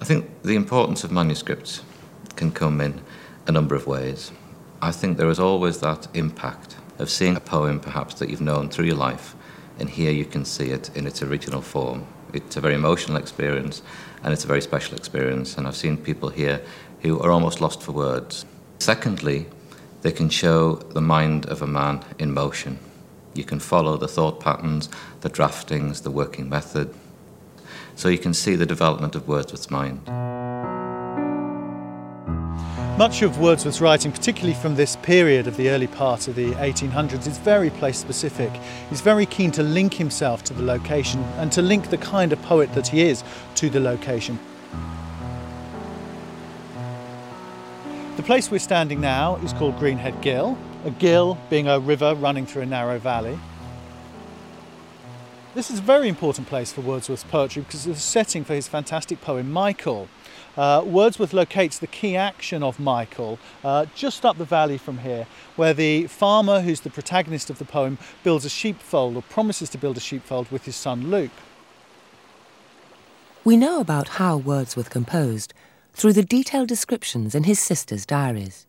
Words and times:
I 0.00 0.04
think 0.06 0.42
the 0.42 0.56
importance 0.56 1.04
of 1.04 1.12
manuscripts 1.12 1.82
can 2.34 2.52
come 2.52 2.80
in 2.80 3.02
a 3.46 3.52
number 3.52 3.74
of 3.74 3.86
ways. 3.86 4.32
I 4.80 4.92
think 4.92 5.18
there 5.18 5.28
is 5.28 5.38
always 5.38 5.80
that 5.80 6.08
impact 6.14 6.76
of 6.98 7.10
seeing 7.10 7.36
a 7.36 7.40
poem 7.40 7.80
perhaps 7.80 8.14
that 8.14 8.30
you've 8.30 8.40
known 8.40 8.70
through 8.70 8.86
your 8.86 8.96
life, 8.96 9.36
and 9.78 9.90
here 9.90 10.10
you 10.10 10.24
can 10.24 10.46
see 10.46 10.70
it 10.70 10.90
in 10.96 11.06
its 11.06 11.22
original 11.22 11.60
form. 11.60 12.06
It's 12.32 12.56
a 12.56 12.62
very 12.62 12.74
emotional 12.74 13.18
experience, 13.18 13.82
and 14.22 14.32
it's 14.32 14.44
a 14.44 14.48
very 14.48 14.62
special 14.62 14.96
experience, 14.96 15.58
and 15.58 15.66
I've 15.66 15.76
seen 15.76 15.98
people 15.98 16.30
here 16.30 16.62
who 17.02 17.20
are 17.20 17.30
almost 17.30 17.60
lost 17.60 17.82
for 17.82 17.92
words. 17.92 18.46
Secondly, 18.78 19.48
they 20.00 20.12
can 20.12 20.30
show 20.30 20.76
the 20.76 21.02
mind 21.02 21.44
of 21.46 21.60
a 21.60 21.66
man 21.66 22.02
in 22.18 22.32
motion. 22.32 22.78
You 23.34 23.44
can 23.44 23.60
follow 23.60 23.98
the 23.98 24.08
thought 24.08 24.40
patterns, 24.40 24.88
the 25.20 25.30
draftings, 25.30 26.02
the 26.02 26.10
working 26.10 26.48
method. 26.48 26.94
So 28.00 28.08
you 28.08 28.16
can 28.16 28.32
see 28.32 28.56
the 28.56 28.64
development 28.64 29.14
of 29.14 29.28
Wordsworth's 29.28 29.70
mind. 29.70 30.00
Much 32.96 33.20
of 33.20 33.38
Wordsworth's 33.38 33.82
writing, 33.82 34.10
particularly 34.10 34.54
from 34.54 34.74
this 34.74 34.96
period 34.96 35.46
of 35.46 35.58
the 35.58 35.68
early 35.68 35.86
part 35.86 36.26
of 36.26 36.34
the 36.34 36.52
1800s, 36.52 37.26
is 37.26 37.36
very 37.36 37.68
place 37.68 37.98
specific. 37.98 38.50
He's 38.88 39.02
very 39.02 39.26
keen 39.26 39.50
to 39.50 39.62
link 39.62 39.92
himself 39.92 40.42
to 40.44 40.54
the 40.54 40.62
location 40.62 41.20
and 41.36 41.52
to 41.52 41.60
link 41.60 41.90
the 41.90 41.98
kind 41.98 42.32
of 42.32 42.40
poet 42.40 42.72
that 42.72 42.86
he 42.86 43.02
is 43.02 43.22
to 43.56 43.68
the 43.68 43.80
location. 43.80 44.38
The 48.16 48.22
place 48.22 48.50
we're 48.50 48.60
standing 48.60 49.02
now 49.02 49.36
is 49.44 49.52
called 49.52 49.76
Greenhead 49.76 50.22
Gill, 50.22 50.56
a 50.86 50.90
gill 50.90 51.36
being 51.50 51.68
a 51.68 51.78
river 51.78 52.14
running 52.14 52.46
through 52.46 52.62
a 52.62 52.66
narrow 52.66 52.98
valley. 52.98 53.38
This 55.52 55.68
is 55.68 55.80
a 55.80 55.82
very 55.82 56.08
important 56.08 56.46
place 56.46 56.72
for 56.72 56.80
Wordsworth's 56.80 57.24
poetry 57.24 57.62
because 57.62 57.84
it's 57.84 57.98
a 57.98 58.02
setting 58.02 58.44
for 58.44 58.54
his 58.54 58.68
fantastic 58.68 59.20
poem 59.20 59.50
Michael. 59.50 60.08
Uh, 60.56 60.84
Wordsworth 60.86 61.32
locates 61.32 61.76
the 61.76 61.88
key 61.88 62.14
action 62.14 62.62
of 62.62 62.78
Michael 62.78 63.36
uh, 63.64 63.86
just 63.96 64.24
up 64.24 64.38
the 64.38 64.44
valley 64.44 64.78
from 64.78 64.98
here, 64.98 65.26
where 65.56 65.74
the 65.74 66.06
farmer, 66.06 66.60
who's 66.60 66.82
the 66.82 66.90
protagonist 66.90 67.50
of 67.50 67.58
the 67.58 67.64
poem, 67.64 67.98
builds 68.22 68.44
a 68.44 68.48
sheepfold 68.48 69.16
or 69.16 69.22
promises 69.22 69.68
to 69.70 69.78
build 69.78 69.96
a 69.96 70.00
sheepfold 70.00 70.48
with 70.52 70.66
his 70.66 70.76
son 70.76 71.10
Luke. 71.10 71.32
We 73.42 73.56
know 73.56 73.80
about 73.80 74.08
how 74.20 74.36
Wordsworth 74.36 74.90
composed 74.90 75.52
through 75.92 76.12
the 76.12 76.22
detailed 76.22 76.68
descriptions 76.68 77.34
in 77.34 77.42
his 77.42 77.58
sister's 77.58 78.06
diaries. 78.06 78.66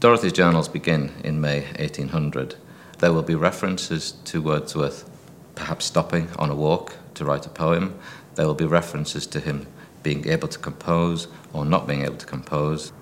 Dorothy's 0.00 0.32
journals 0.32 0.68
begin 0.68 1.12
in 1.22 1.40
May 1.40 1.60
1800. 1.78 2.56
There 2.98 3.12
will 3.12 3.22
be 3.22 3.36
references 3.36 4.12
to 4.24 4.42
Wordsworth 4.42 5.08
perhaps 5.56 5.86
stopping 5.86 6.28
on 6.38 6.50
a 6.50 6.54
walk 6.54 6.94
to 7.14 7.24
write 7.24 7.46
a 7.46 7.50
poem. 7.50 7.98
There 8.36 8.46
will 8.46 8.54
be 8.54 8.66
references 8.66 9.26
to 9.28 9.40
him 9.40 9.66
being 10.04 10.28
able 10.28 10.46
to 10.46 10.58
compose 10.60 11.26
or 11.52 11.64
not 11.64 11.88
being 11.88 12.02
able 12.02 12.16
to 12.16 12.26
compose. 12.26 12.92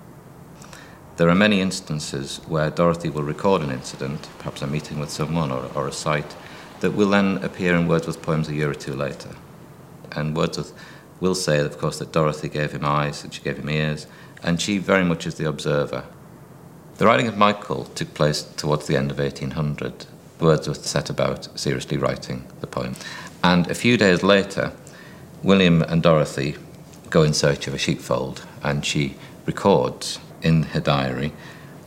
There 1.17 1.29
are 1.29 1.35
many 1.35 1.61
instances 1.61 2.41
where 2.47 2.71
Dorothy 2.71 3.09
will 3.09 3.21
record 3.21 3.61
an 3.61 3.69
incident, 3.69 4.27
perhaps 4.39 4.63
a 4.63 4.67
meeting 4.67 4.99
with 4.99 5.11
someone 5.11 5.51
or, 5.51 5.69
or 5.75 5.87
a 5.87 5.91
sight, 5.91 6.35
that 6.79 6.91
will 6.91 7.09
then 7.09 7.37
appear 7.43 7.75
in 7.75 7.87
Wordsworth's 7.87 8.17
poems 8.17 8.49
a 8.49 8.55
year 8.55 8.71
or 8.71 8.73
two 8.73 8.95
later. 8.95 9.29
And 10.13 10.35
Wordsworth 10.35 10.73
will 11.19 11.35
say, 11.35 11.59
of 11.59 11.77
course, 11.77 11.99
that 11.99 12.11
Dorothy 12.11 12.49
gave 12.49 12.71
him 12.71 12.83
eyes 12.83 13.23
and 13.23 13.33
she 13.33 13.41
gave 13.41 13.57
him 13.57 13.69
ears, 13.69 14.07
and 14.43 14.59
she 14.59 14.77
very 14.77 15.03
much 15.03 15.27
is 15.27 15.35
the 15.35 15.47
observer. 15.47 16.05
The 16.97 17.05
writing 17.05 17.27
of 17.27 17.37
Michael 17.37 17.85
took 17.85 18.13
place 18.13 18.41
towards 18.41 18.87
the 18.87 18.97
end 18.97 19.11
of 19.11 19.19
1800. 19.19 20.05
Wordsworth 20.39 20.85
set 20.85 21.09
about 21.09 21.47
seriously 21.57 21.97
writing 21.97 22.45
the 22.61 22.67
poem. 22.67 22.95
And 23.43 23.69
a 23.69 23.75
few 23.75 23.97
days 23.97 24.23
later, 24.23 24.71
William 25.43 25.81
and 25.81 26.01
Dorothy 26.01 26.55
go 27.09 27.23
in 27.23 27.33
search 27.33 27.67
of 27.67 27.73
a 27.73 27.77
sheepfold, 27.77 28.45
and 28.63 28.85
she 28.85 29.15
records 29.45 30.19
in 30.41 30.63
her 30.63 30.79
diary 30.79 31.31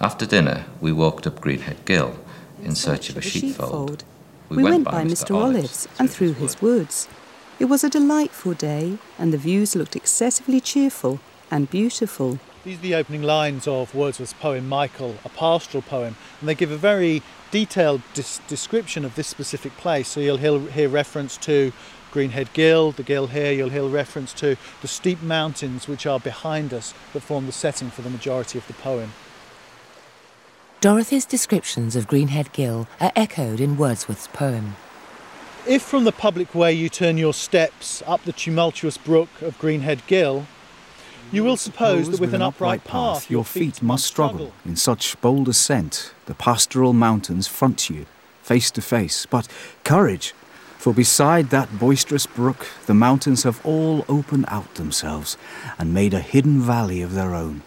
After 0.00 0.26
dinner, 0.26 0.64
we 0.80 0.92
walked 0.92 1.26
up 1.26 1.40
Greenhead 1.40 1.84
Gill 1.84 2.14
in 2.62 2.74
search 2.76 3.10
of 3.10 3.16
a 3.16 3.20
sheepfold. 3.20 4.04
We, 4.48 4.58
we 4.58 4.62
went, 4.62 4.74
went 4.74 4.84
by 4.84 5.04
Mr. 5.04 5.34
Olliff's 5.34 5.88
and 5.98 6.08
through 6.08 6.34
his 6.34 6.62
woods. 6.62 7.08
It 7.58 7.64
was 7.64 7.82
a 7.82 7.90
delightful 7.90 8.54
day, 8.54 8.98
and 9.18 9.32
the 9.32 9.38
views 9.38 9.74
looked 9.74 9.96
excessively 9.96 10.60
cheerful 10.60 11.18
and 11.50 11.68
beautiful. 11.68 12.38
These 12.68 12.80
are 12.80 12.82
the 12.82 12.96
opening 12.96 13.22
lines 13.22 13.66
of 13.66 13.94
Wordsworth's 13.94 14.34
poem 14.34 14.68
Michael, 14.68 15.16
a 15.24 15.30
pastoral 15.30 15.80
poem, 15.80 16.16
and 16.38 16.46
they 16.46 16.54
give 16.54 16.70
a 16.70 16.76
very 16.76 17.22
detailed 17.50 18.02
description 18.12 19.06
of 19.06 19.14
this 19.14 19.26
specific 19.26 19.74
place. 19.78 20.06
So 20.08 20.20
you'll 20.20 20.36
hear, 20.36 20.60
hear 20.60 20.90
reference 20.90 21.38
to 21.38 21.72
Greenhead 22.12 22.52
Gill, 22.52 22.92
the 22.92 23.02
gill 23.02 23.28
here, 23.28 23.52
you'll 23.52 23.70
hear 23.70 23.84
reference 23.84 24.34
to 24.34 24.58
the 24.82 24.86
steep 24.86 25.22
mountains 25.22 25.88
which 25.88 26.04
are 26.04 26.20
behind 26.20 26.74
us 26.74 26.92
that 27.14 27.20
form 27.20 27.46
the 27.46 27.52
setting 27.52 27.88
for 27.88 28.02
the 28.02 28.10
majority 28.10 28.58
of 28.58 28.66
the 28.66 28.74
poem. 28.74 29.14
Dorothy's 30.82 31.24
descriptions 31.24 31.96
of 31.96 32.06
Greenhead 32.06 32.52
Gill 32.52 32.86
are 33.00 33.12
echoed 33.16 33.60
in 33.60 33.78
Wordsworth's 33.78 34.28
poem. 34.28 34.76
If 35.66 35.80
from 35.80 36.04
the 36.04 36.12
public 36.12 36.54
way 36.54 36.74
you 36.74 36.90
turn 36.90 37.16
your 37.16 37.32
steps 37.32 38.02
up 38.06 38.24
the 38.24 38.32
tumultuous 38.34 38.98
brook 38.98 39.30
of 39.40 39.58
Greenhead 39.58 40.06
Gill, 40.06 40.46
you 41.32 41.44
will 41.44 41.56
suppose 41.56 42.10
that 42.10 42.20
with 42.20 42.34
an 42.34 42.42
upright 42.42 42.84
path 42.84 43.30
your 43.30 43.44
feet 43.44 43.82
must 43.82 44.06
struggle 44.06 44.52
in 44.64 44.76
such 44.76 45.20
bold 45.20 45.48
ascent. 45.48 46.12
The 46.26 46.34
pastoral 46.34 46.92
mountains 46.92 47.46
front 47.46 47.90
you, 47.90 48.06
face 48.42 48.70
to 48.72 48.82
face. 48.82 49.26
But 49.26 49.48
courage, 49.84 50.34
for 50.78 50.94
beside 50.94 51.50
that 51.50 51.78
boisterous 51.78 52.26
brook, 52.26 52.66
the 52.86 52.94
mountains 52.94 53.42
have 53.42 53.64
all 53.64 54.04
opened 54.08 54.46
out 54.48 54.74
themselves 54.76 55.36
and 55.78 55.92
made 55.92 56.14
a 56.14 56.20
hidden 56.20 56.60
valley 56.60 57.02
of 57.02 57.14
their 57.14 57.34
own. 57.34 57.62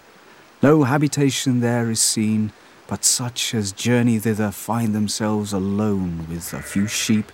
No 0.64 0.84
habitation 0.84 1.60
there 1.60 1.90
is 1.90 2.00
seen, 2.00 2.52
but 2.88 3.04
such 3.04 3.54
as 3.54 3.72
journey 3.72 4.20
thither 4.20 4.52
find 4.52 4.94
themselves 4.94 5.54
alone 5.54 6.26
with 6.30 6.54
a 6.54 6.62
few 6.62 6.88
sheep 6.88 7.32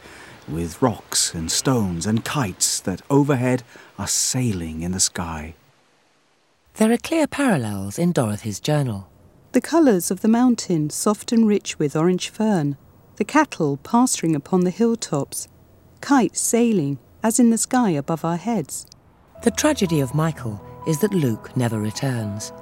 with 0.48 0.82
rocks 0.82 1.34
and 1.34 1.52
stones 1.52 2.06
and 2.06 2.24
kites 2.24 2.80
that 2.80 3.02
overhead 3.10 3.64
are 4.00 4.08
sailing 4.08 4.82
in 4.82 4.92
the 4.92 5.00
sky. 5.00 5.54
There 6.78 6.92
are 6.92 6.98
clear 6.98 7.26
parallels 7.26 7.98
in 7.98 8.12
Dorothy's 8.12 8.60
journal. 8.60 9.10
The 9.54 9.62
colours 9.62 10.12
of 10.12 10.22
the 10.22 10.28
mountain 10.28 10.92
soft 10.92 11.32
and 11.32 11.48
rich 11.48 11.80
with 11.80 11.96
orange 11.96 12.30
fern, 12.30 12.78
the 13.16 13.26
cattle 13.26 13.78
pasturing 13.78 14.36
upon 14.36 14.60
the 14.60 14.70
hilltops, 14.70 15.48
kites 16.02 16.40
sailing 16.40 17.00
as 17.24 17.40
in 17.40 17.50
the 17.50 17.58
sky 17.58 17.90
above 17.90 18.24
our 18.24 18.38
heads. 18.38 18.86
The 19.44 19.50
tragedy 19.50 20.02
of 20.02 20.14
Michael 20.14 20.64
is 20.88 21.00
that 21.00 21.16
Luke 21.16 21.58
never 21.58 21.80
returns. 21.80 22.54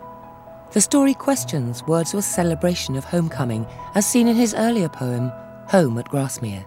The 0.72 0.80
story 0.80 1.14
questions 1.14 1.84
Wordsworth's 1.84 2.34
celebration 2.34 2.96
of 2.96 3.04
homecoming 3.04 3.66
as 3.96 4.10
seen 4.10 4.30
in 4.30 4.38
his 4.38 4.54
earlier 4.54 4.88
poem, 4.88 5.30
Home 5.68 5.98
at 5.98 6.08
Grasmere 6.08 6.66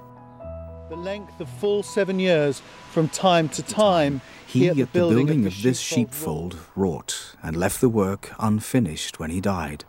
the 0.88 0.96
length 0.96 1.38
of 1.40 1.48
full 1.48 1.82
seven 1.82 2.18
years 2.18 2.62
from 2.90 3.08
time 3.08 3.48
to 3.50 3.62
time. 3.62 4.22
He, 4.46 4.68
at 4.68 4.76
the 4.76 4.86
building, 4.86 5.44
of 5.44 5.62
this 5.62 5.80
sheepfold 5.80 6.56
wrought, 6.74 7.34
and 7.42 7.56
left 7.56 7.82
the 7.82 7.90
work 7.90 8.32
unfinished 8.38 9.18
when 9.18 9.30
he 9.30 9.40
died. 9.40 9.84